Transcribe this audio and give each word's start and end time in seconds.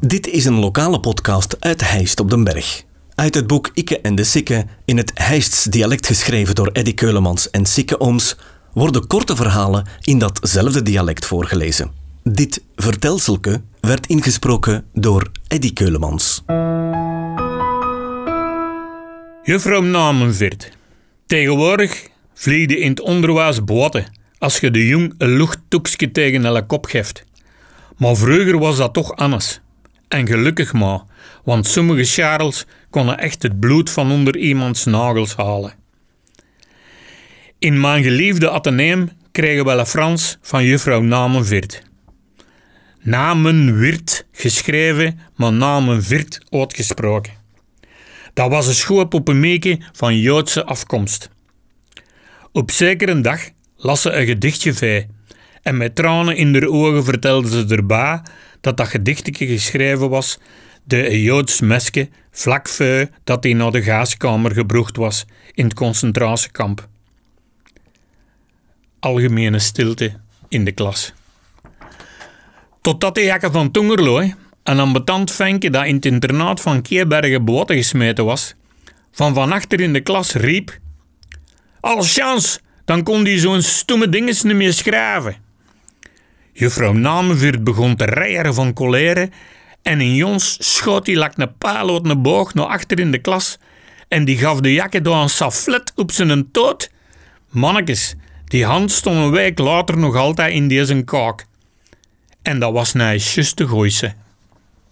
Dit 0.00 0.26
is 0.26 0.44
een 0.44 0.58
lokale 0.58 1.00
podcast 1.00 1.56
uit 1.60 1.90
Heist 1.90 2.20
op 2.20 2.30
den 2.30 2.44
Berg. 2.44 2.82
Uit 3.14 3.34
het 3.34 3.46
boek 3.46 3.70
Ikke 3.74 4.00
en 4.00 4.14
de 4.14 4.24
Sikke, 4.24 4.66
in 4.84 4.96
het 4.96 5.10
Heists 5.14 5.64
dialect 5.64 6.06
geschreven 6.06 6.54
door 6.54 6.70
Eddy 6.72 6.94
Keulemans 6.94 7.50
en 7.50 7.66
Sikke 7.66 8.00
Ooms, 8.00 8.36
worden 8.72 9.06
korte 9.06 9.36
verhalen 9.36 9.86
in 10.02 10.18
datzelfde 10.18 10.82
dialect 10.82 11.26
voorgelezen. 11.26 11.90
Dit 12.22 12.62
vertelselke 12.76 13.62
werd 13.80 14.06
ingesproken 14.06 14.84
door 14.92 15.30
Eddy 15.48 15.72
Keulemans. 15.72 16.42
Juffrouw 19.42 19.82
Namenveert. 19.82 20.70
Tegenwoordig 21.26 22.08
vliegde 22.34 22.78
in 22.78 22.90
het 22.90 23.00
onderwijs 23.00 23.64
boten 23.64 24.04
als 24.38 24.58
je 24.58 24.70
de 24.70 24.86
jong 24.86 25.14
een 25.18 25.36
luchttoekje 25.36 26.10
tegen 26.10 26.44
een 26.44 26.66
kop 26.66 26.86
geeft. 26.86 27.24
Maar 27.96 28.16
vroeger 28.16 28.58
was 28.58 28.76
dat 28.76 28.92
toch 28.92 29.16
anders. 29.16 29.60
En 30.08 30.26
gelukkig 30.26 30.72
maar, 30.72 31.00
want 31.44 31.66
sommige 31.66 32.04
charles 32.04 32.66
konden 32.90 33.18
echt 33.18 33.42
het 33.42 33.60
bloed 33.60 33.90
van 33.90 34.10
onder 34.10 34.36
iemands 34.36 34.84
nagels 34.84 35.36
halen. 35.36 35.74
In 37.58 37.80
mijn 37.80 38.02
geliefde 38.02 38.50
ateneum 38.50 39.10
kregen 39.32 39.64
we 39.64 39.70
een 39.70 39.86
Frans 39.86 40.38
van 40.40 40.64
juffrouw 40.64 41.00
Namenveert. 41.00 41.82
Namenwirt 43.00 44.26
geschreven, 44.32 45.20
maar 45.36 45.52
Namenvirt 45.52 46.40
uitgesproken. 46.50 47.32
Dat 48.34 48.50
was 48.50 48.66
een 48.66 48.74
schoolpoppenmeeke 48.74 49.78
van 49.92 50.18
Joodse 50.18 50.64
afkomst. 50.64 51.30
Op 52.52 52.70
zekere 52.70 53.20
dag 53.20 53.40
las 53.76 54.02
ze 54.02 54.10
een 54.10 54.26
gedichtje 54.26 54.74
vij 54.74 55.08
en 55.62 55.76
met 55.76 55.94
tranen 55.94 56.36
in 56.36 56.54
haar 56.54 56.66
ogen 56.66 57.04
vertelde 57.04 57.48
ze 57.48 57.74
erbij 57.74 58.20
dat 58.60 58.76
dat 58.76 58.88
gedichtje 58.88 59.46
geschreven 59.46 60.08
was 60.08 60.38
de 60.84 61.22
Joods 61.22 61.60
meske 61.60 62.08
vlak 62.30 62.68
dat 63.24 63.44
hij 63.44 63.52
naar 63.52 63.70
de 63.70 63.82
gaskamer 63.82 64.52
gebrocht 64.52 64.96
was 64.96 65.24
in 65.54 65.64
het 65.64 65.74
concentratiekamp. 65.74 66.88
Algemene 69.00 69.58
stilte 69.58 70.12
in 70.48 70.64
de 70.64 70.72
klas. 70.72 71.12
Totdat 72.80 73.14
de 73.14 73.22
jakke 73.22 73.50
van 73.50 73.70
Tongerloo, 73.70 74.32
een 74.62 74.78
ambetant 74.78 75.32
venkje 75.32 75.70
dat 75.70 75.86
in 75.86 75.94
het 75.94 76.06
internaat 76.06 76.60
van 76.60 76.82
Keerbergen 76.82 77.44
boten 77.44 77.76
gesmeten 77.76 78.24
was, 78.24 78.54
van 79.12 79.34
van 79.34 79.52
achter 79.52 79.80
in 79.80 79.92
de 79.92 80.00
klas 80.00 80.32
riep: 80.32 80.78
Als 81.80 82.14
chance, 82.14 82.58
dan 82.84 83.02
kon 83.02 83.24
die 83.24 83.38
zo'n 83.38 83.62
stomme 83.62 84.08
dinges 84.08 84.42
niet 84.42 84.56
meer 84.56 84.72
schrijven. 84.72 85.36
Juffrouw 86.58 86.92
Namenveert 86.92 87.64
begon 87.64 87.96
te 87.96 88.04
rijeren 88.04 88.54
van 88.54 88.72
colère 88.72 89.30
en 89.82 90.00
in 90.00 90.14
Jons 90.14 90.56
schoot 90.58 91.06
hij 91.06 91.16
lak 91.16 91.32
een 91.36 91.56
paal 91.58 91.90
uit 91.90 92.08
een 92.08 92.22
boog 92.22 92.54
naar 92.54 92.66
achter 92.66 93.00
in 93.00 93.10
de 93.10 93.18
klas 93.18 93.58
en 94.08 94.24
die 94.24 94.38
gaf 94.38 94.60
de 94.60 94.72
jakke 94.72 95.00
door 95.00 95.16
een 95.16 95.28
saflet 95.28 95.92
op 95.94 96.12
zijn 96.12 96.50
toot. 96.52 96.90
Mannekes, 97.50 98.14
die 98.44 98.64
hand 98.64 98.90
stond 98.90 99.16
een 99.16 99.30
week 99.30 99.58
later 99.58 99.98
nog 99.98 100.16
altijd 100.16 100.52
in 100.52 100.68
deze 100.68 101.02
kaak. 101.02 101.46
En 102.42 102.58
dat 102.58 102.72
was 102.72 102.92
nou 102.92 103.18
juist 103.18 103.56
de 103.56 103.68
gooise. 103.68 104.14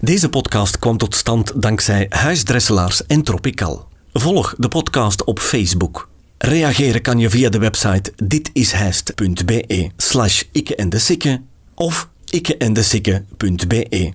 Deze 0.00 0.28
podcast 0.28 0.78
kwam 0.78 0.96
tot 0.96 1.14
stand 1.14 1.62
dankzij 1.62 2.06
Huisdresselaars 2.08 3.06
en 3.06 3.22
Tropical. 3.22 3.88
Volg 4.12 4.54
de 4.58 4.68
podcast 4.68 5.24
op 5.24 5.38
Facebook. 5.38 6.08
Reageren 6.38 7.02
kan 7.02 7.18
je 7.18 7.30
via 7.30 7.48
de 7.48 7.58
website 7.58 8.12
ditishijst.be 8.16 9.90
slash 9.96 10.42
en 10.76 10.88
de 10.88 10.98
sikke 10.98 11.40
of 11.82 12.08
ikkeendesikke.be. 12.30 14.14